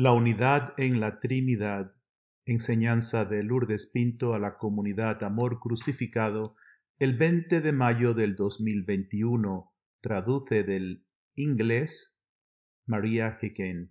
[0.00, 1.92] La unidad en la Trinidad,
[2.44, 6.54] enseñanza de Lourdes Pinto a la comunidad Amor Crucificado,
[7.00, 12.22] el 20 de mayo del 2021, traduce del inglés
[12.86, 13.90] María Hicken.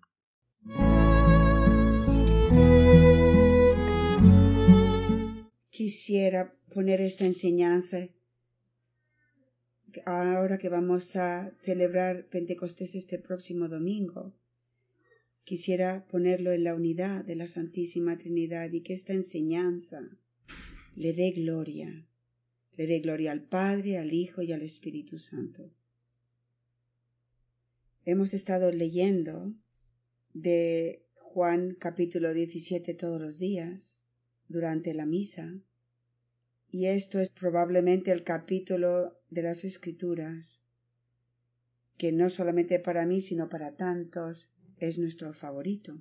[5.70, 8.08] Quisiera poner esta enseñanza
[10.06, 14.34] ahora que vamos a celebrar Pentecostés este próximo domingo
[15.48, 20.02] quisiera ponerlo en la unidad de la Santísima Trinidad y que esta enseñanza
[20.94, 22.06] le dé gloria,
[22.76, 25.72] le dé gloria al Padre, al Hijo y al Espíritu Santo.
[28.04, 29.54] Hemos estado leyendo
[30.34, 34.02] de Juan capítulo 17 todos los días
[34.50, 35.62] durante la misa
[36.70, 40.60] y esto es probablemente el capítulo de las Escrituras
[41.96, 46.00] que no solamente para mí sino para tantos es nuestro favorito.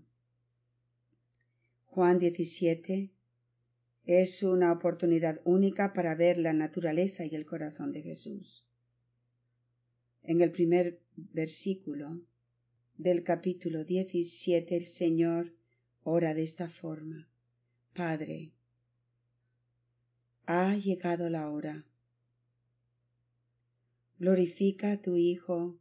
[1.86, 3.10] Juan 17
[4.04, 8.66] es una oportunidad única para ver la naturaleza y el corazón de Jesús.
[10.22, 12.20] En el primer versículo
[12.98, 15.54] del capítulo 17 el Señor
[16.02, 17.28] ora de esta forma.
[17.94, 18.52] Padre,
[20.44, 21.86] ha llegado la hora.
[24.18, 25.78] Glorifica a tu Hijo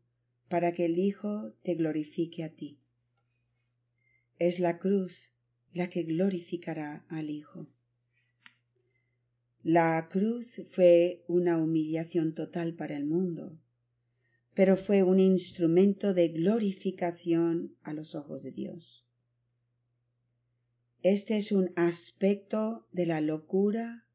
[0.48, 2.80] para que el Hijo te glorifique a ti
[4.40, 5.32] es la cruz
[5.74, 7.68] la que glorificará al Hijo.
[9.64, 13.58] La cruz fue una humillación total para el mundo,
[14.54, 19.06] pero fue un instrumento de glorificación a los ojos de Dios.
[21.02, 24.08] Este es un aspecto de la locura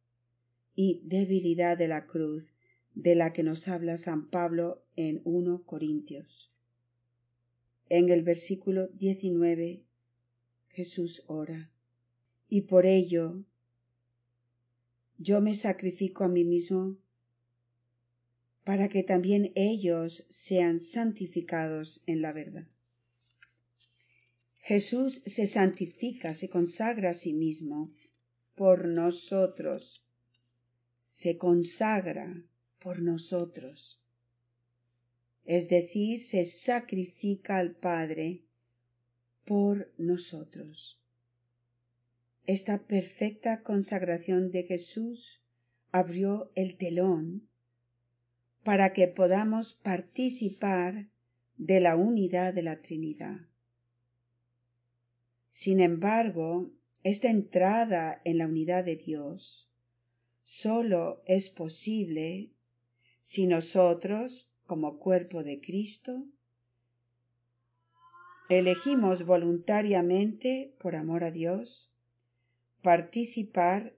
[0.74, 2.54] y debilidad de la cruz
[2.94, 6.52] de la que nos habla San Pablo en 1 Corintios.
[7.88, 9.84] En el versículo 19
[10.70, 11.70] Jesús ora.
[12.48, 13.44] Y por ello
[15.18, 16.96] yo me sacrifico a mí mismo
[18.64, 22.68] para que también ellos sean santificados en la verdad.
[24.58, 27.90] Jesús se santifica, se consagra a sí mismo
[28.54, 30.04] por nosotros,
[31.00, 32.44] se consagra
[32.78, 34.00] por nosotros.
[35.44, 38.44] Es decir, se sacrifica al Padre
[39.50, 41.02] por nosotros.
[42.46, 45.42] Esta perfecta consagración de Jesús
[45.90, 47.48] abrió el telón
[48.62, 51.08] para que podamos participar
[51.56, 53.40] de la unidad de la Trinidad.
[55.50, 56.70] Sin embargo,
[57.02, 59.68] esta entrada en la unidad de Dios
[60.44, 62.52] sólo es posible
[63.20, 66.24] si nosotros, como cuerpo de Cristo,
[68.50, 71.92] elegimos voluntariamente, por amor a Dios,
[72.82, 73.96] participar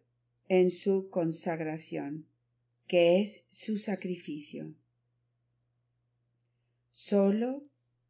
[0.49, 2.27] en su consagración,
[2.87, 4.75] que es su sacrificio.
[6.91, 7.65] Solo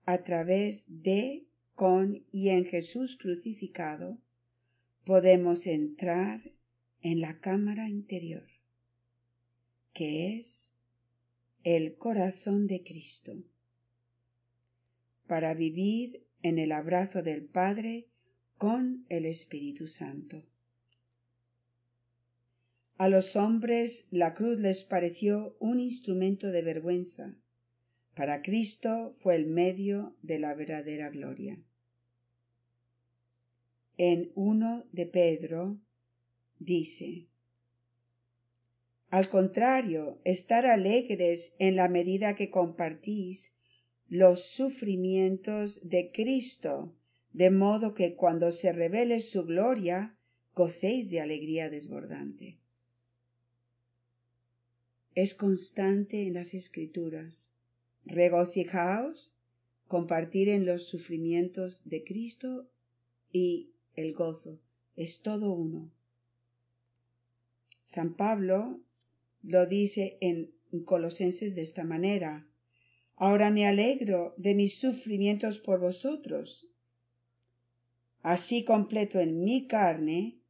[0.04, 4.19] a través de, con y en Jesús crucificado
[5.04, 6.53] podemos entrar
[7.03, 8.48] en la cámara interior,
[9.92, 10.72] que es
[11.62, 13.44] el corazón de Cristo,
[15.28, 18.08] para vivir en el abrazo del Padre
[18.58, 20.44] con el Espíritu Santo.
[22.97, 27.36] A los hombres la cruz les pareció un instrumento de vergüenza.
[28.14, 31.58] Para Cristo fue el medio de la verdadera gloria.
[33.97, 35.80] En uno de Pedro
[36.59, 37.26] dice
[39.10, 43.53] Al contrario, estar alegres en la medida que compartís
[44.12, 46.94] los sufrimientos de Cristo,
[47.32, 50.18] de modo que cuando se revele su gloria,
[50.54, 52.58] gocéis de alegría desbordante.
[55.14, 57.48] Es constante en las escrituras.
[58.04, 59.34] Regocijaos,
[59.88, 62.68] compartir en los sufrimientos de Cristo
[63.32, 64.60] y el gozo.
[64.94, 65.91] Es todo uno.
[67.82, 68.78] San Pablo
[69.42, 70.53] lo dice en
[70.84, 72.47] Colosenses de esta manera
[73.24, 76.69] Ahora me alegro de mis sufrimientos por vosotros.
[78.21, 80.41] Así completo en mi carne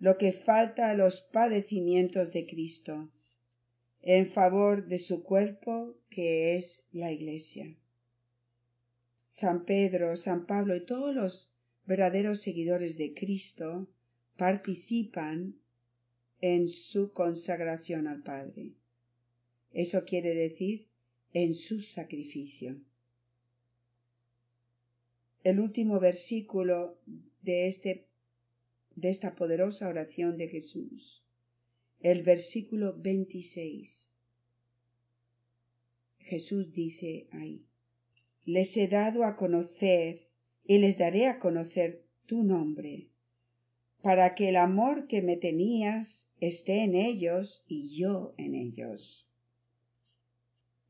[0.00, 3.12] lo que falta a los padecimientos de Cristo,
[4.02, 7.76] en favor de su cuerpo que es la Iglesia.
[9.28, 13.88] San Pedro, San Pablo y todos los verdaderos seguidores de Cristo
[14.36, 15.60] participan
[16.40, 18.72] en su consagración al Padre.
[19.70, 20.88] Eso quiere decir
[21.38, 22.80] en su sacrificio.
[25.44, 26.98] el último versículo
[27.42, 28.08] de este
[28.94, 31.22] de esta poderosa oración de Jesús.
[32.00, 34.10] El versículo 26.
[36.20, 37.66] Jesús dice ahí,
[38.46, 40.30] les he dado a conocer
[40.64, 43.10] y les daré a conocer tu nombre,
[44.00, 49.25] para que el amor que me tenías esté en ellos y yo en ellos.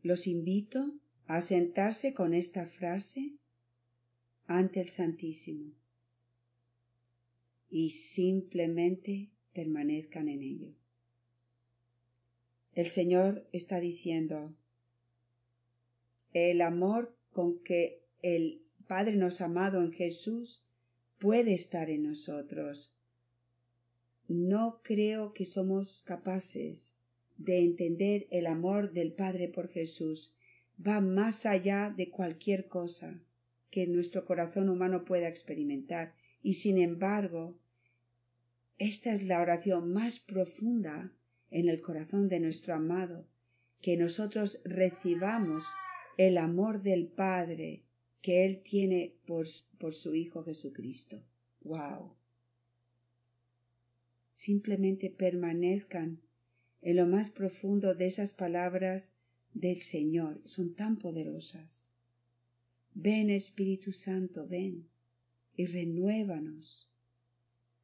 [0.02, 0.94] Los invito
[1.26, 3.37] a sentarse con esta frase
[4.46, 5.72] ante el Santísimo
[7.69, 10.75] y simplemente permanezcan en ello.
[12.72, 14.54] El Señor está diciendo,
[16.32, 20.62] el amor con que el Padre nos ha amado en Jesús
[21.19, 22.94] puede estar en nosotros.
[24.28, 26.94] No creo que somos capaces
[27.38, 30.35] de entender el amor del Padre por Jesús.
[30.85, 33.23] Va más allá de cualquier cosa
[33.71, 36.15] que nuestro corazón humano pueda experimentar.
[36.43, 37.59] Y sin embargo,
[38.79, 41.12] esta es la oración más profunda
[41.50, 43.27] en el corazón de nuestro amado,
[43.81, 45.65] que nosotros recibamos
[46.19, 47.85] el amor del Padre
[48.21, 49.47] que Él tiene por,
[49.79, 51.23] por su Hijo Jesucristo.
[51.62, 52.15] ¡Wow!
[54.32, 56.21] Simplemente permanezcan
[56.82, 59.12] en lo más profundo de esas palabras
[59.55, 60.40] del Señor.
[60.44, 61.90] Son tan poderosas.
[62.94, 64.88] Ven Espíritu Santo, ven
[65.55, 66.90] y renuévanos.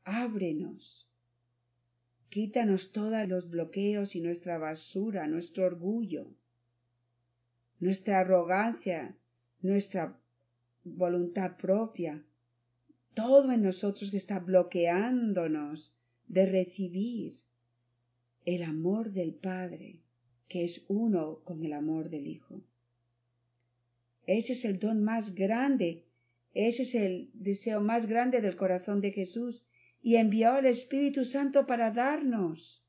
[0.05, 1.09] Ábrenos.
[2.29, 6.35] Quítanos todos los bloqueos y nuestra basura, nuestro orgullo,
[7.79, 9.19] nuestra arrogancia,
[9.61, 10.19] nuestra
[10.83, 12.25] voluntad propia,
[13.15, 15.95] todo en nosotros que está bloqueándonos
[16.27, 17.35] de recibir
[18.45, 20.01] el amor del Padre,
[20.49, 22.63] que es uno con el amor del Hijo.
[24.27, 26.05] Ese es el don más grande,
[26.55, 29.67] ese es el deseo más grande del corazón de Jesús,
[30.03, 32.85] y envió al Espíritu Santo para darnos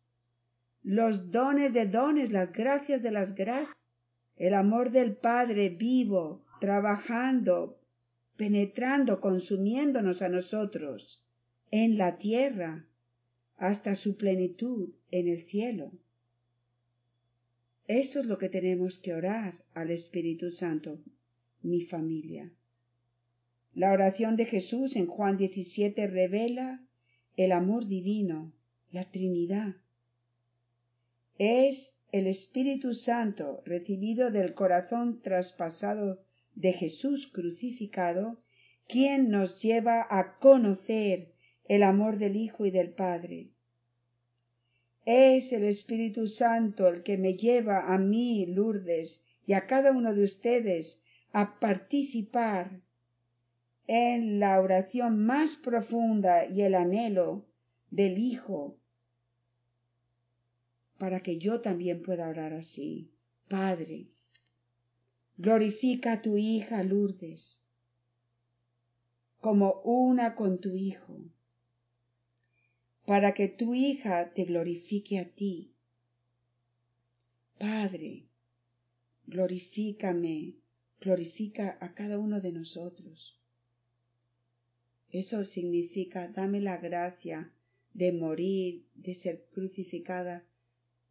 [0.82, 3.76] los dones de dones, las gracias de las gracias,
[4.36, 7.80] el amor del Padre vivo, trabajando,
[8.36, 11.24] penetrando, consumiéndonos a nosotros
[11.72, 12.88] en la tierra
[13.64, 15.94] hasta su plenitud en el cielo.
[17.88, 21.00] Eso es lo que tenemos que orar al Espíritu Santo,
[21.62, 22.52] mi familia.
[23.74, 26.86] La oración de Jesús en Juan 17 revela
[27.38, 28.52] el amor divino,
[28.92, 29.78] la Trinidad.
[31.38, 36.22] Es el Espíritu Santo recibido del corazón traspasado
[36.54, 38.44] de Jesús crucificado
[38.90, 41.32] quien nos lleva a conocer
[41.64, 43.53] el amor del Hijo y del Padre.
[45.06, 50.14] Es el Espíritu Santo el que me lleva a mí, Lourdes, y a cada uno
[50.14, 51.02] de ustedes
[51.32, 52.82] a participar
[53.88, 57.46] en la oración más profunda y el anhelo
[57.92, 58.78] del Hijo,
[60.98, 63.12] para que yo también pueda orar así.
[63.50, 64.08] Padre,
[65.38, 67.64] glorifica a tu hija Lourdes
[69.44, 71.20] como una con tu Hijo,
[73.06, 75.74] para que tu hija te glorifique a ti.
[77.60, 78.28] Padre,
[79.28, 80.56] glorifícame,
[81.00, 83.40] glorifica a cada uno de nosotros.
[85.10, 87.54] Eso significa dame la gracia
[87.94, 90.48] de morir, de ser crucificada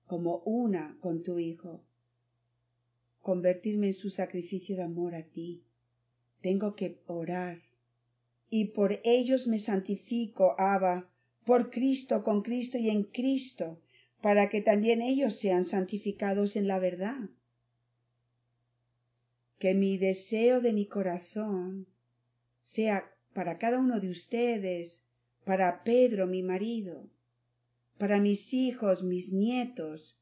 [0.07, 1.85] como una con tu Hijo,
[3.21, 5.63] convertirme en su sacrificio de amor a ti.
[6.41, 7.63] Tengo que orar.
[8.51, 11.12] Y por ellos me santifico, Abba,
[11.45, 13.81] por Cristo, con Cristo y en Cristo,
[14.21, 17.31] para que también ellos sean santificados en la verdad.
[19.59, 21.87] Que mi deseo de mi corazón
[22.63, 25.03] sea para cada uno de ustedes,
[25.45, 27.11] para Pedro, mi marido,
[27.99, 30.21] para mis hijos, mis nietos,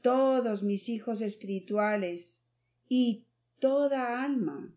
[0.00, 2.42] todos mis hijos espirituales
[2.88, 3.26] y
[3.58, 4.74] toda alma,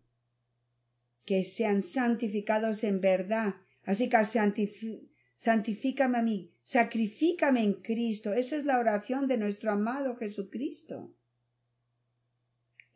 [1.25, 3.55] que sean santificados en verdad.
[3.83, 4.17] Así que
[5.35, 8.33] santifícame a mí, sacrifícame en Cristo.
[8.33, 11.13] Esa es la oración de nuestro amado Jesucristo.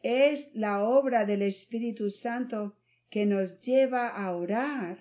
[0.01, 2.77] Es la obra del Espíritu Santo
[3.09, 4.99] que nos lleva a orar,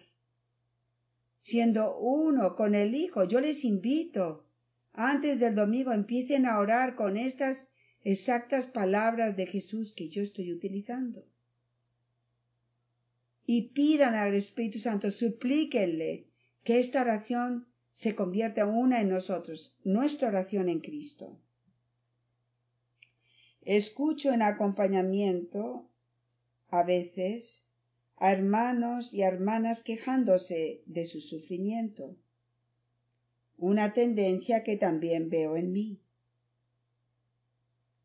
[1.39, 3.25] siendo uno con el Hijo.
[3.25, 4.47] Yo les invito,
[4.93, 7.71] antes del domingo, empiecen a orar con estas
[8.03, 11.27] exactas palabras de Jesús que yo estoy utilizando.
[13.47, 16.28] Y pidan al Espíritu Santo, suplíquenle
[16.69, 21.41] que esta oración se convierta una en nosotros, nuestra oración en Cristo.
[23.63, 25.89] Escucho en acompañamiento
[26.69, 27.65] a veces
[28.17, 32.19] a hermanos y hermanas quejándose de su sufrimiento.
[33.57, 36.03] Una tendencia que también veo en mí.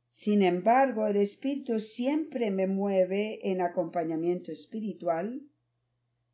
[0.09, 5.41] Sin embargo, el Espíritu siempre me mueve en acompañamiento espiritual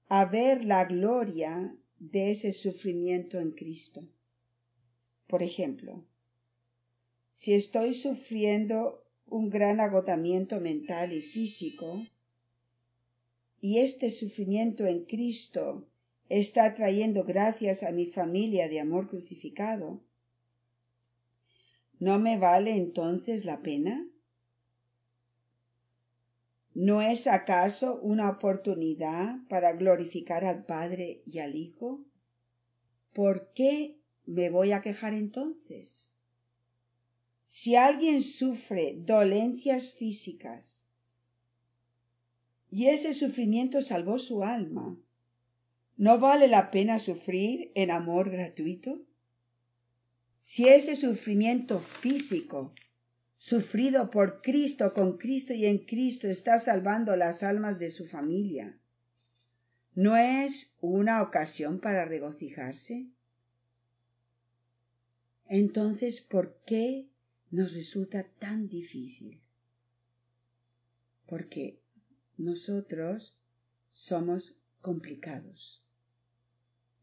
[0.10, 4.08] a ver la gloria de ese sufrimiento en Cristo.
[5.28, 6.06] Por ejemplo,
[7.34, 12.02] si estoy sufriendo un gran agotamiento mental y físico,
[13.62, 15.88] y este sufrimiento en Cristo
[16.30, 20.02] está trayendo gracias a mi familia de amor crucificado,
[22.00, 24.08] ¿no me vale entonces la pena?
[26.82, 32.06] ¿No es acaso una oportunidad para glorificar al Padre y al Hijo?
[33.12, 36.14] ¿Por qué me voy a quejar entonces?
[37.46, 40.88] Si alguien sufre dolencias físicas
[42.72, 44.98] y ese sufrimiento salvó su alma,
[45.98, 49.02] ¿no vale la pena sufrir en amor gratuito?
[50.40, 52.74] Si ese sufrimiento físico
[53.40, 58.78] sufrido por Cristo, con Cristo y en Cristo está salvando las almas de su familia,
[59.96, 63.08] ¿no es una ocasión para regocijarse?
[65.46, 67.08] Entonces, ¿por qué
[67.50, 69.40] nos resulta tan difícil?
[71.26, 71.80] Porque
[72.38, 73.38] nosotros
[73.90, 75.82] somos complicados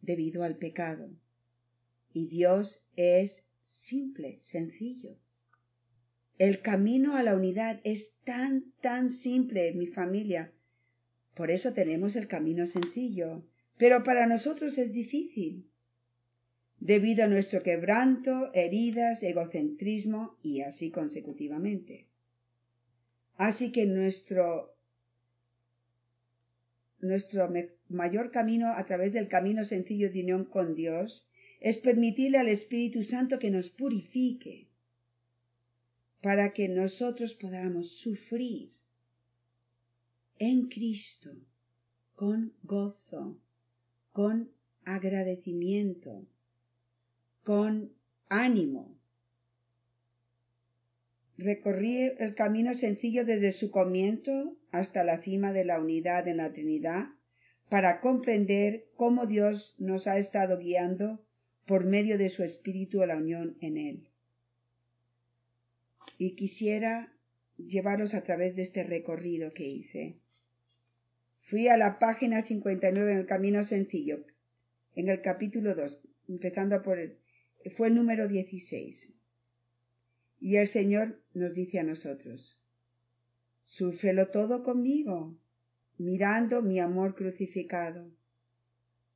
[0.03, 1.09] debido al pecado
[2.13, 5.17] y Dios es simple, sencillo.
[6.39, 10.53] El camino a la unidad es tan, tan simple, mi familia.
[11.35, 13.47] Por eso tenemos el camino sencillo.
[13.79, 15.71] Pero para nosotros es difícil.
[16.79, 22.07] Debido a nuestro quebranto, heridas, egocentrismo y así consecutivamente.
[23.37, 24.77] Así que nuestro,
[27.01, 27.51] nuestro
[27.89, 33.03] mayor camino a través del camino sencillo de unión con Dios es permitirle al Espíritu
[33.03, 34.69] Santo que nos purifique
[36.27, 38.71] para que nosotros podamos sufrir
[40.41, 41.31] en Cristo
[42.17, 43.39] con gozo,
[44.11, 44.51] con
[44.85, 46.27] agradecimiento,
[47.45, 47.93] con
[48.29, 48.99] ánimo.
[51.39, 56.53] Recorrí el camino sencillo desde su comienzo hasta la cima de la unidad en la
[56.53, 57.07] Trinidad
[57.69, 61.25] para comprender cómo Dios nos ha estado guiando
[61.67, 64.11] por medio de su Espíritu a la unión en Él
[66.19, 67.13] y quisiera
[67.57, 70.19] llevaros a través de este recorrido que hice.
[71.41, 74.25] Fui a la página 59 en el Camino Sencillo,
[74.95, 77.19] en el capítulo 2, empezando por el,
[77.71, 79.13] fue el número 16.
[80.41, 82.61] Y el Señor nos dice a nosotros,
[83.65, 85.37] Súfrelo todo conmigo,
[85.99, 88.11] mirando mi amor crucificado,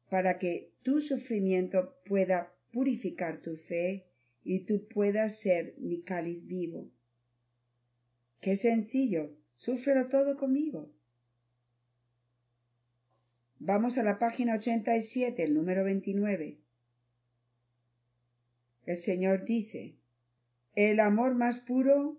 [0.08, 4.09] para que tu sufrimiento pueda purificar tu fe
[4.44, 6.90] y tú puedas ser mi cáliz vivo.
[8.40, 10.90] Qué sencillo, súfrelo todo conmigo.
[13.58, 16.58] Vamos a la página 87, el número 29.
[18.86, 19.96] El Señor dice,
[20.74, 22.18] el amor más puro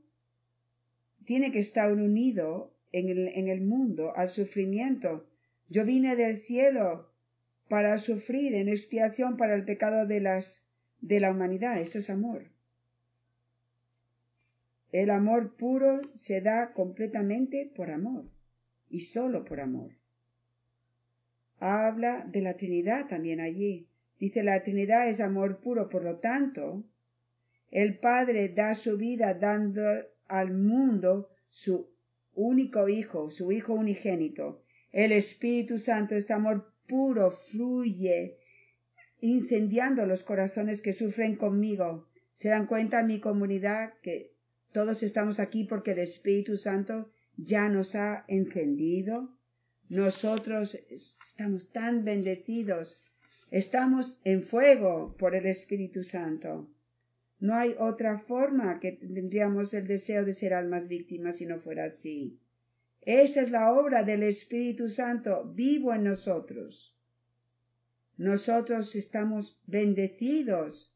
[1.26, 5.28] tiene que estar unido en el, en el mundo al sufrimiento.
[5.70, 7.12] Yo vine del cielo
[7.68, 10.71] para sufrir en expiación para el pecado de las
[11.02, 11.80] de la humanidad.
[11.80, 12.52] Esto es amor.
[14.92, 18.26] El amor puro se da completamente por amor
[18.90, 19.92] y solo por amor.
[21.60, 23.88] Habla de la Trinidad también allí.
[24.20, 26.84] Dice la Trinidad es amor puro, por lo tanto,
[27.70, 29.82] el Padre da su vida dando
[30.28, 31.90] al mundo su
[32.34, 34.62] único Hijo, su Hijo unigénito.
[34.92, 38.41] El Espíritu Santo, este amor puro, fluye
[39.22, 42.10] incendiando los corazones que sufren conmigo.
[42.34, 44.36] ¿Se dan cuenta mi comunidad que
[44.74, 49.38] todos estamos aquí porque el Espíritu Santo ya nos ha encendido?
[49.90, 53.14] Nosotros estamos tan bendecidos.
[53.52, 56.70] Estamos en fuego por el Espíritu Santo.
[57.40, 61.86] No hay otra forma que tendríamos el deseo de ser almas víctimas si no fuera
[61.86, 62.40] así.
[63.02, 66.96] Esa es la obra del Espíritu Santo vivo en nosotros.
[68.22, 70.94] Nosotros estamos bendecidos.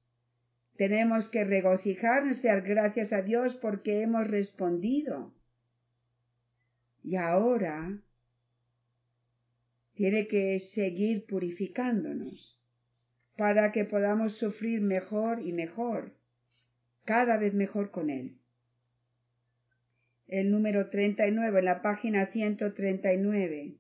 [0.76, 5.34] Tenemos que regocijarnos y dar gracias a Dios porque hemos respondido.
[7.04, 8.00] Y ahora
[9.96, 12.62] tiene que seguir purificándonos
[13.36, 16.16] para que podamos sufrir mejor y mejor,
[17.06, 18.38] cada vez mejor con Él.
[20.28, 23.80] El número 39 en la página 139.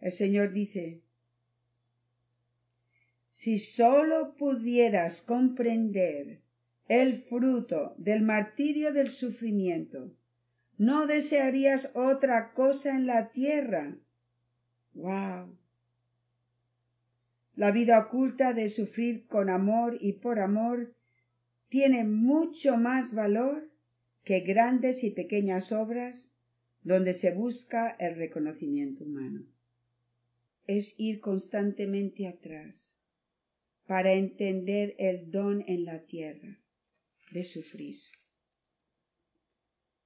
[0.00, 1.02] El Señor dice,
[3.40, 6.42] si sólo pudieras comprender
[6.88, 10.14] el fruto del martirio del sufrimiento,
[10.76, 13.96] no desearías otra cosa en la tierra.
[14.92, 15.56] ¡Wow!
[17.56, 20.94] La vida oculta de sufrir con amor y por amor
[21.70, 23.70] tiene mucho más valor
[24.22, 26.30] que grandes y pequeñas obras
[26.82, 29.46] donde se busca el reconocimiento humano.
[30.66, 32.99] Es ir constantemente atrás
[33.90, 36.62] para entender el don en la tierra
[37.32, 37.96] de sufrir,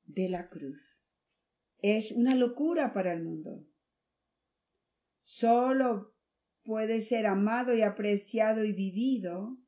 [0.06, 1.04] de la cruz.
[1.82, 3.68] Es una locura para el mundo.
[5.22, 6.16] Solo
[6.62, 9.58] puede ser amado y apreciado y vivido,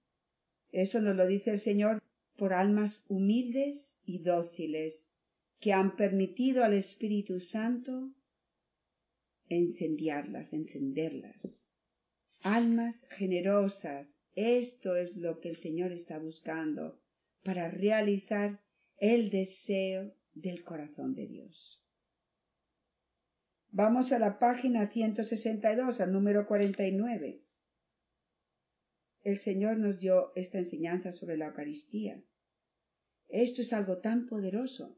[0.70, 2.02] eso nos lo dice el Señor,
[2.38, 5.10] por almas humildes y dóciles
[5.60, 8.14] que han permitido al Espíritu Santo
[9.50, 11.65] encendiarlas, encenderlas.
[12.48, 17.02] Almas generosas, esto es lo que el Señor está buscando
[17.42, 18.62] para realizar
[18.98, 21.84] el deseo del corazón de Dios.
[23.70, 27.42] Vamos a la página 162, al número 49.
[29.24, 32.22] El Señor nos dio esta enseñanza sobre la Eucaristía.
[33.26, 34.96] Esto es algo tan poderoso.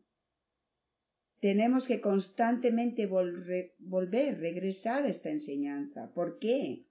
[1.40, 6.12] Tenemos que constantemente volver, regresar a esta enseñanza.
[6.12, 6.88] ¿Por qué?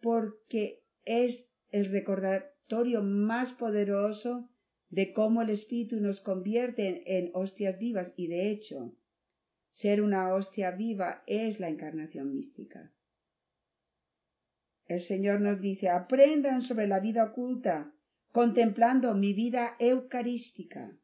[0.00, 4.50] Porque es el recordatorio más poderoso
[4.88, 8.96] de cómo el Espíritu nos convierte en hostias vivas y de hecho,
[9.70, 12.92] ser una hostia viva es la encarnación mística.
[14.86, 17.94] El Señor nos dice, aprendan sobre la vida oculta,
[18.32, 20.98] contemplando mi vida eucarística.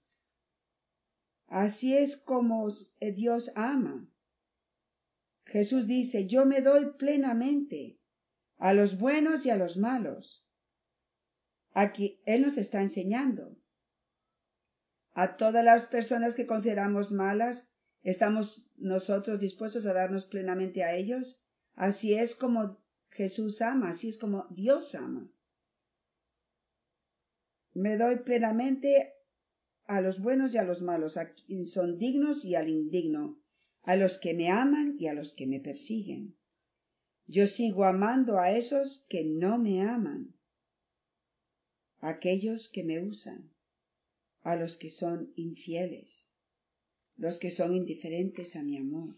[1.47, 2.67] Así es como
[3.01, 4.11] Dios ama.
[5.45, 8.01] Jesús dice, yo me doy plenamente
[8.59, 10.47] a los buenos y a los malos.
[11.73, 13.57] Aquí Él nos está enseñando.
[15.13, 17.71] A todas las personas que consideramos malas,
[18.03, 21.43] ¿estamos nosotros dispuestos a darnos plenamente a ellos?
[21.75, 25.31] Así es como Jesús ama, así es como Dios ama.
[27.73, 29.15] Me doy plenamente
[29.85, 33.41] a los buenos y a los malos, a quienes son dignos y al indigno,
[33.83, 36.37] a los que me aman y a los que me persiguen.
[37.29, 40.37] Yo sigo amando a esos que no me aman,
[41.99, 43.53] a aquellos que me usan,
[44.43, 46.31] a los que son infieles,
[47.17, 49.17] los que son indiferentes a mi amor.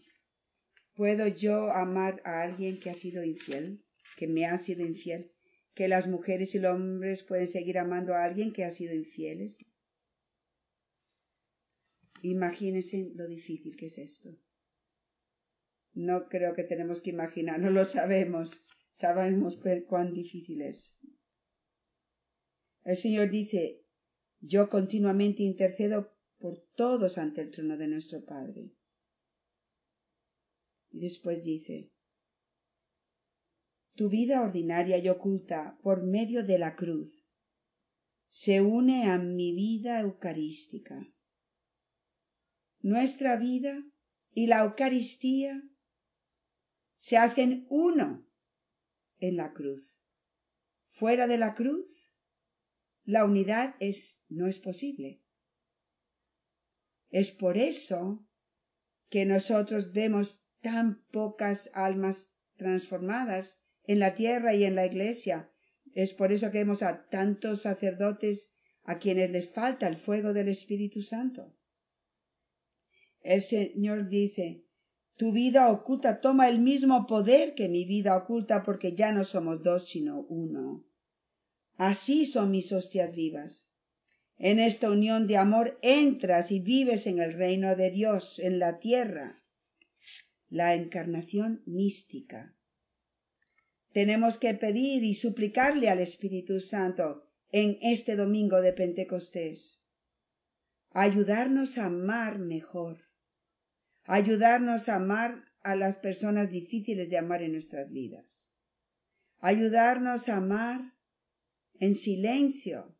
[0.95, 3.85] ¿Puedo yo amar a alguien que ha sido infiel,
[4.17, 5.31] que me ha sido infiel?
[5.75, 9.59] ¿Que las mujeres y los hombres pueden seguir amando a alguien que ha sido infieles?
[12.23, 14.35] Imagínense lo difícil que es esto.
[15.93, 18.63] No creo que tenemos que imaginar, no lo sabemos.
[18.91, 20.95] Sabemos cuán difícil es.
[22.83, 23.85] El Señor dice,
[24.39, 28.71] yo continuamente intercedo por todos ante el trono de nuestro Padre.
[30.91, 31.91] Y después dice,
[33.93, 37.25] tu vida ordinaria y oculta por medio de la cruz
[38.27, 41.13] se une a mi vida eucarística
[42.81, 43.83] nuestra vida
[44.33, 45.61] y la Eucaristía
[46.99, 48.29] se hacen uno
[49.19, 50.03] en la cruz.
[50.85, 52.13] Fuera de la cruz,
[53.05, 55.23] la unidad es, no es posible.
[57.09, 58.27] Es por eso
[59.07, 65.51] que nosotros vemos tan pocas almas transformadas en la tierra y en la iglesia.
[65.93, 68.51] Es por eso que vemos a tantos sacerdotes
[68.83, 71.55] a quienes les falta el fuego del Espíritu Santo.
[73.21, 74.65] El Señor dice,
[75.19, 79.63] tu vida oculta toma el mismo poder que mi vida oculta porque ya no somos
[79.63, 80.85] dos sino uno.
[81.75, 83.67] Así son mis hostias vivas.
[84.37, 88.79] En esta unión de amor entras y vives en el reino de Dios, en la
[88.79, 89.43] tierra.
[90.47, 92.55] La encarnación mística.
[93.91, 99.83] Tenemos que pedir y suplicarle al Espíritu Santo en este domingo de Pentecostés.
[100.91, 103.08] Ayudarnos a amar mejor
[104.09, 108.51] ayudarnos a amar a las personas difíciles de amar en nuestras vidas,
[109.37, 110.95] ayudarnos a amar
[111.75, 112.97] en silencio,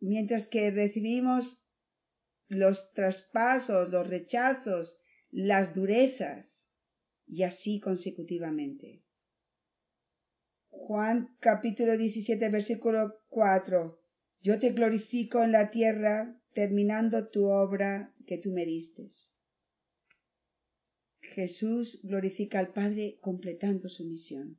[0.00, 1.64] mientras que recibimos
[2.48, 4.98] los traspasos, los rechazos,
[5.30, 6.68] las durezas,
[7.26, 9.06] y así consecutivamente.
[10.68, 13.98] Juan capítulo 17 versículo 4
[14.42, 19.31] Yo te glorifico en la tierra terminando tu obra que tú me distes.
[21.32, 24.58] Jesús glorifica al Padre completando su misión.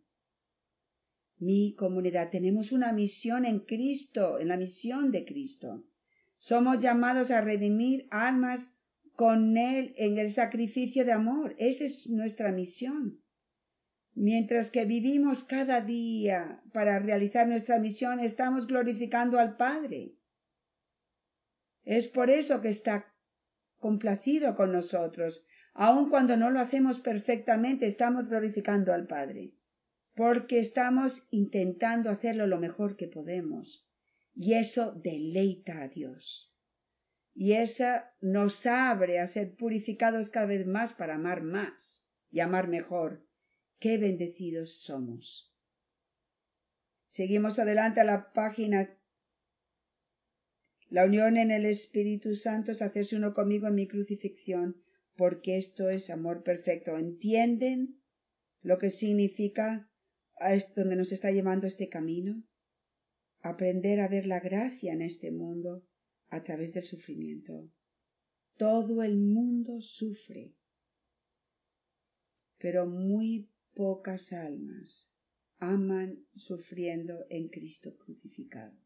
[1.37, 5.85] Mi comunidad, tenemos una misión en Cristo, en la misión de Cristo.
[6.37, 8.77] Somos llamados a redimir almas
[9.13, 11.55] con Él en el sacrificio de amor.
[11.57, 13.21] Esa es nuestra misión.
[14.15, 20.15] Mientras que vivimos cada día para realizar nuestra misión, estamos glorificando al Padre.
[21.83, 23.13] Es por eso que está
[23.77, 25.45] complacido con nosotros.
[25.73, 29.53] Aun cuando no lo hacemos perfectamente, estamos glorificando al Padre.
[30.15, 33.89] Porque estamos intentando hacerlo lo mejor que podemos.
[34.35, 36.53] Y eso deleita a Dios.
[37.33, 42.67] Y esa nos abre a ser purificados cada vez más para amar más y amar
[42.67, 43.25] mejor
[43.83, 45.53] Qué bendecidos somos.
[47.05, 48.97] Seguimos adelante a la página.
[50.87, 54.81] La unión en el Espíritu Santo es hacerse uno conmigo en mi crucifixión,
[55.15, 56.97] porque esto es amor perfecto.
[56.97, 58.01] ¿Entienden
[58.61, 59.89] lo que significa
[60.37, 62.43] a donde nos está llevando este camino?
[63.41, 65.85] Aprender a ver la gracia en este mundo
[66.29, 67.71] a través del sufrimiento.
[68.57, 70.55] Todo el mundo sufre,
[72.57, 75.13] pero muy pocas almas
[75.57, 78.77] aman sufriendo en Cristo crucificado.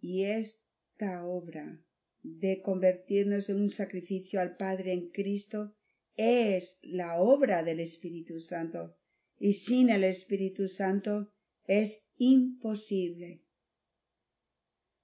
[0.00, 1.85] Y esta obra
[2.26, 5.76] de convertirnos en un sacrificio al Padre en Cristo
[6.16, 8.96] es la obra del Espíritu Santo
[9.38, 11.32] y sin el Espíritu Santo
[11.66, 13.44] es imposible.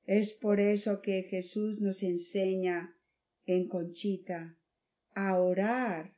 [0.04, 2.98] Es por eso que Jesús nos enseña
[3.44, 4.58] en Conchita
[5.14, 6.16] a orar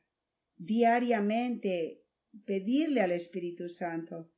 [0.57, 2.03] diariamente
[2.45, 4.31] pedirle al Espíritu Santo.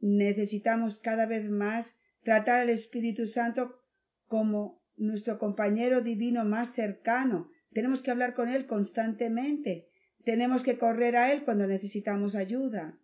[0.00, 3.82] Necesitamos cada vez más tratar al Espíritu Santo
[4.26, 7.50] como nuestro compañero divino más cercano.
[7.72, 9.88] Tenemos que hablar con Él constantemente.
[10.24, 13.00] Tenemos que correr a Él cuando necesitamos ayuda.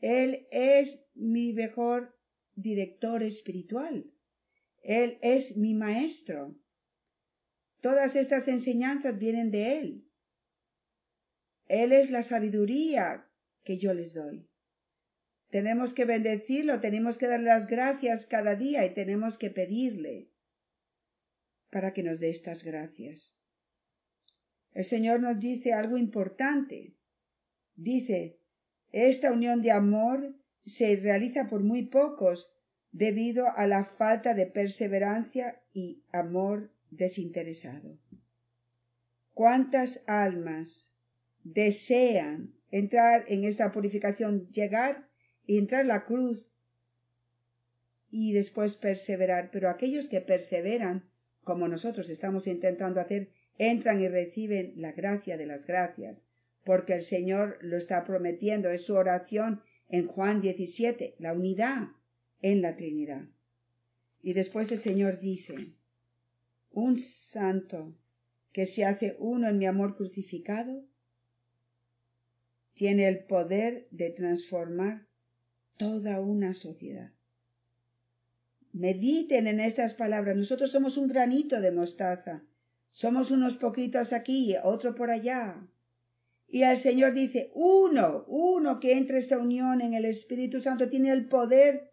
[0.00, 2.16] Él es mi mejor
[2.54, 4.12] director espiritual.
[4.82, 6.60] Él es mi maestro.
[7.80, 10.10] Todas estas enseñanzas vienen de Él.
[11.66, 13.28] Él es la sabiduría
[13.64, 14.48] que yo les doy.
[15.48, 20.35] Tenemos que bendecirlo, tenemos que darle las gracias cada día y tenemos que pedirle
[21.70, 23.36] para que nos dé estas gracias.
[24.72, 26.96] El Señor nos dice algo importante.
[27.74, 28.38] Dice,
[28.92, 32.52] esta unión de amor se realiza por muy pocos
[32.92, 37.98] debido a la falta de perseverancia y amor desinteresado.
[39.34, 40.90] ¿Cuántas almas
[41.44, 45.08] desean entrar en esta purificación, llegar
[45.46, 46.46] y entrar en la cruz
[48.10, 49.50] y después perseverar.
[49.50, 51.08] Pero aquellos que perseveran,
[51.46, 56.26] como nosotros estamos intentando hacer, entran y reciben la gracia de las gracias,
[56.64, 61.90] porque el Señor lo está prometiendo, es su oración en Juan 17, la unidad
[62.42, 63.28] en la Trinidad.
[64.22, 65.54] Y después el Señor dice,
[66.72, 67.96] un santo
[68.52, 70.84] que se hace uno en mi amor crucificado,
[72.74, 75.06] tiene el poder de transformar
[75.76, 77.15] toda una sociedad.
[78.76, 80.36] Mediten en estas palabras.
[80.36, 82.44] Nosotros somos un granito de mostaza.
[82.90, 85.66] Somos unos poquitos aquí, otro por allá.
[86.48, 91.10] Y el Señor dice, uno, uno que entre esta unión en el Espíritu Santo tiene
[91.10, 91.90] el poder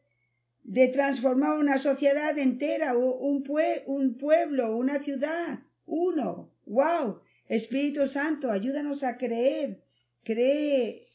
[0.64, 3.44] de transformar una sociedad entera, un,
[3.86, 5.60] un pueblo, una ciudad.
[5.86, 6.52] Uno.
[6.66, 7.22] ¡Wow!
[7.48, 9.84] Espíritu Santo, ayúdanos a creer
[10.24, 11.08] cree,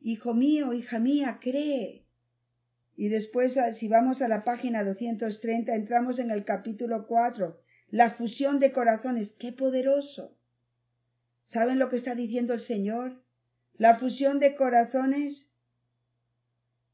[0.00, 2.01] hijo mío, hija mía, cree.
[2.96, 7.58] Y después, ah, si vamos a la página 230, entramos en el capítulo 4,
[7.90, 9.32] la fusión de corazones.
[9.32, 10.36] ¡Qué poderoso!
[11.42, 13.22] ¿Saben lo que está diciendo el Señor?
[13.76, 15.50] La fusión de corazones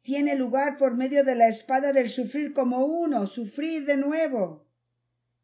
[0.02, 4.66] tiene lugar por medio de la espada del sufrir como uno, sufrir de nuevo.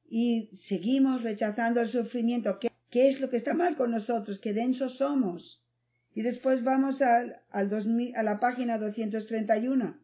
[0.08, 2.58] Y seguimos rechazando el sufrimiento.
[2.60, 4.38] ¿Qué, qué es lo que está mal con nosotros?
[4.38, 5.66] ¡Qué densos somos!
[6.14, 7.70] Y después vamos al, al
[8.14, 10.03] a la página 231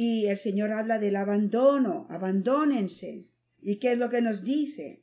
[0.00, 3.26] y el Señor habla del abandono, abandónense.
[3.60, 5.02] ¿Y qué es lo que nos dice?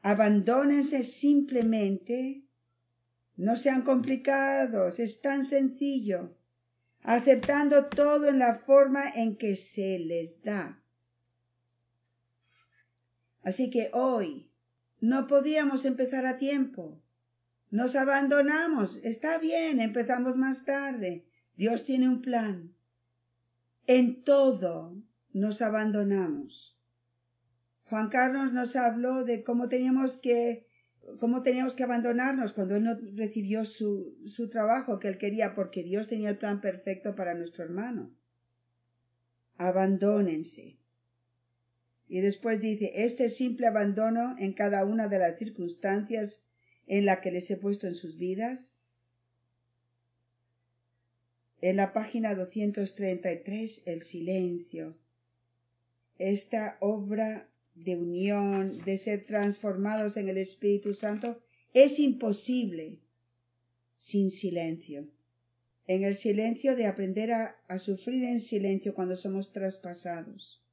[0.00, 2.44] Abandónense simplemente,
[3.36, 6.36] no sean complicados, es tan sencillo,
[7.02, 10.80] aceptando todo en la forma en que se les da.
[13.42, 14.52] Así que hoy
[15.00, 17.02] no podíamos empezar a tiempo.
[17.72, 19.00] Nos abandonamos.
[19.02, 21.26] Está bien, empezamos más tarde.
[21.60, 22.74] Dios tiene un plan.
[23.86, 24.96] En todo
[25.34, 26.80] nos abandonamos.
[27.84, 30.66] Juan Carlos nos habló de cómo teníamos que
[31.18, 35.82] cómo teníamos que abandonarnos cuando él no recibió su, su trabajo que él quería porque
[35.82, 38.10] Dios tenía el plan perfecto para nuestro hermano.
[39.58, 40.78] Abandónense.
[42.08, 46.46] Y después dice, este simple abandono en cada una de las circunstancias
[46.86, 48.79] en la que les he puesto en sus vidas.
[51.62, 54.96] En la página 233, el silencio.
[56.18, 61.42] Esta obra de unión, de ser transformados en el Espíritu Santo,
[61.74, 63.00] es imposible
[63.96, 65.06] sin silencio.
[65.86, 70.64] En el silencio de aprender a, sufrir en silencio cuando somos traspasados,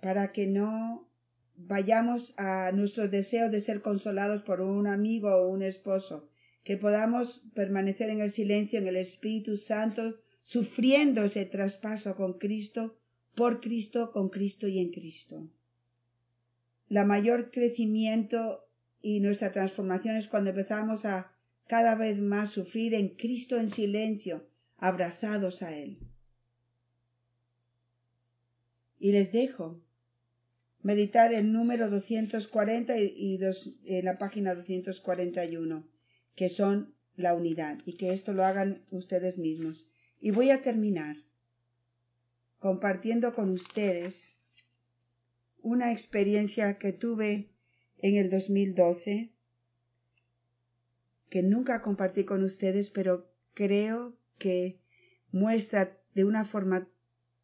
[0.00, 1.08] para que no
[1.56, 6.28] vayamos a nuestros deseos de ser consolados por un amigo o un esposo,
[6.64, 12.98] que podamos permanecer en el silencio, en el Espíritu Santo, sufriendo ese traspaso con Cristo,
[13.34, 15.48] por Cristo, con Cristo y en Cristo
[16.92, 18.68] la mayor crecimiento
[19.00, 21.32] y nuestra transformación es cuando empezamos a
[21.66, 26.00] cada vez más sufrir en Cristo en silencio, abrazados a Él.
[28.98, 29.80] Y les dejo
[30.82, 35.88] meditar el número 240 y dos, en la página 241,
[36.34, 39.90] que son la unidad, y que esto lo hagan ustedes mismos.
[40.22, 41.16] Y voy a terminar
[42.60, 44.38] compartiendo con ustedes
[45.60, 47.50] una experiencia que tuve
[47.98, 49.32] en el 2012
[51.28, 54.78] que nunca compartí con ustedes, pero creo que
[55.32, 56.88] muestra de una forma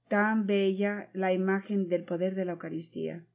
[0.09, 3.27] tan bella la imagen del poder de la Eucaristía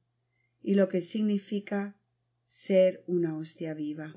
[0.62, 1.98] y lo que significa
[2.46, 4.14] ser una hostia viva.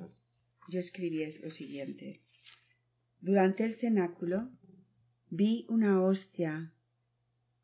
[0.70, 2.22] Yo escribí lo siguiente.
[3.20, 4.52] Durante el cenáculo
[5.30, 6.74] vi una hostia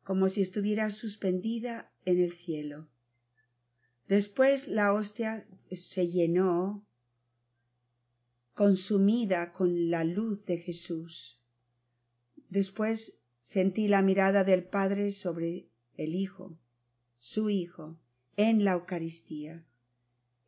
[0.02, 2.88] como si estuviera suspendida en el cielo.
[4.06, 6.86] Después la hostia se llenó,
[8.52, 11.40] consumida con la luz de Jesús.
[12.50, 16.58] Después sentí la mirada del Padre sobre el Hijo,
[17.18, 17.98] su Hijo,
[18.36, 19.66] en la Eucaristía.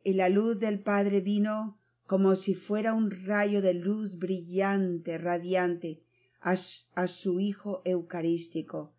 [0.03, 6.03] Y la luz del Padre vino como si fuera un rayo de luz brillante, radiante,
[6.39, 6.55] a,
[7.07, 8.93] su Hijo Eucarístico.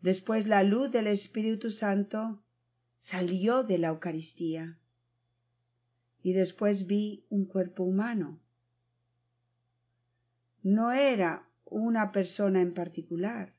[0.00, 2.42] Después la luz del Espíritu Santo
[2.98, 4.78] salió de la Eucaristía.
[6.22, 8.40] Y después vi un cuerpo humano.
[10.62, 13.54] No era una persona en particular.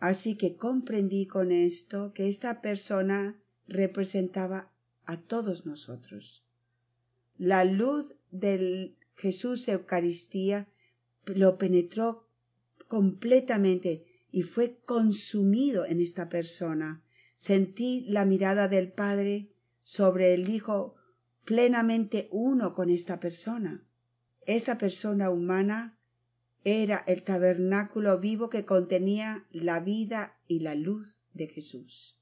[0.00, 4.72] Así que comprendí con esto que esta persona representaba
[5.06, 6.44] a todos nosotros.
[7.36, 10.68] La luz del Jesús Eucaristía
[11.26, 12.28] lo penetró
[12.88, 17.04] completamente y fue consumido en esta persona
[17.36, 19.50] Sentí la mirada del Padre
[19.82, 20.94] sobre el Hijo
[21.44, 23.84] plenamente uno con esta persona.
[24.46, 25.98] Esta persona humana
[26.64, 32.18] era el tabernáculo vivo que contenía la vida y la luz de Jesús.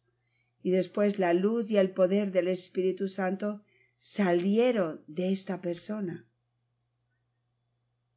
[0.63, 3.63] Y después la luz y el poder del Espíritu Santo
[3.97, 6.27] salieron de esta persona.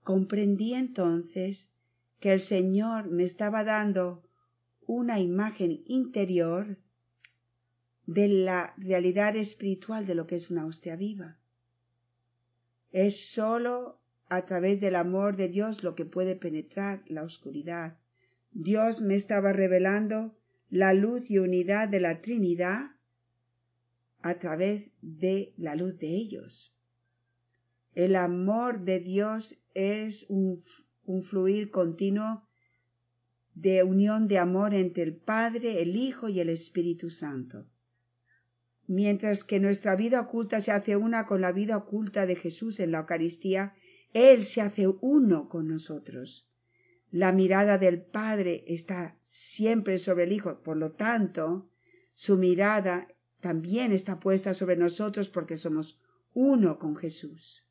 [0.05, 1.71] Comprendí entonces
[2.19, 4.21] que el Señor me estaba dando
[4.85, 6.77] una imagen interior
[8.05, 11.39] de la realidad espiritual de lo que es una hostia viva.
[12.91, 17.97] Es sólo a través del amor de Dios lo que puede penetrar la oscuridad.
[18.51, 20.37] Dios me estaba revelando
[20.69, 22.91] la luz y unidad de la Trinidad
[24.21, 26.74] a través de la luz de ellos.
[27.95, 30.62] El amor de Dios es un,
[31.23, 32.47] fluir continuo
[33.55, 37.65] de unión de amor entre el Padre, el Hijo y el Espíritu Santo
[38.88, 42.91] mientras que nuestra vida oculta se hace una con la vida oculta de Jesús en
[42.91, 43.73] la Eucaristía,
[44.13, 46.49] Él se hace uno con nosotros.
[47.12, 51.69] La mirada del Padre está siempre sobre el Hijo, por lo tanto,
[52.13, 53.08] su mirada
[53.39, 56.01] también está puesta sobre nosotros porque somos
[56.34, 57.64] uno con Jesús.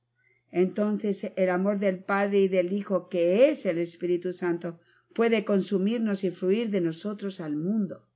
[0.55, 4.81] Entonces el amor del Padre y del Hijo, que es el Espíritu Santo,
[5.12, 8.09] puede consumirnos y fluir de nosotros al mundo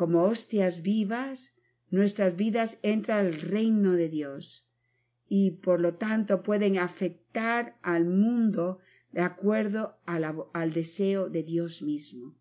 [0.00, 1.52] como hostias vivas,
[1.90, 4.66] nuestras vidas entran al reino de Dios
[5.28, 8.78] y por lo tanto pueden afectar al mundo
[9.12, 12.34] de acuerdo al deseo de Dios mismo.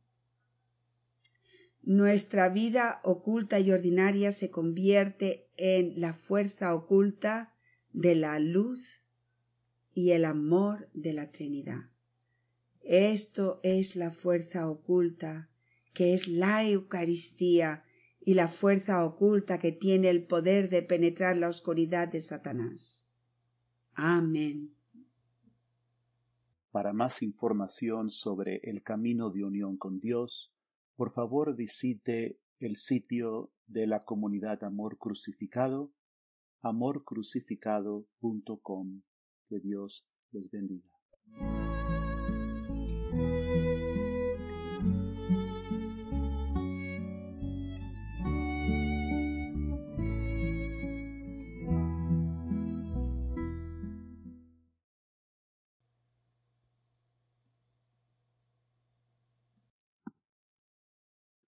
[1.81, 7.57] Nuestra vida oculta y ordinaria se convierte en la fuerza oculta
[7.93, 9.03] de la luz
[9.93, 11.89] y el amor de la Trinidad.
[12.81, 15.49] Esto es la fuerza oculta
[15.93, 17.83] que es la Eucaristía,
[18.21, 23.05] y la fuerza oculta que tiene el poder de penetrar la oscuridad de Satanás.
[23.95, 24.75] Amén.
[26.71, 30.53] Para más información sobre el camino de unión con Dios,
[30.95, 35.91] por favor visite el sitio de la comunidad Amor Crucificado,
[36.61, 39.01] amorcrucificado.com.
[39.47, 40.89] Que Dios les bendiga.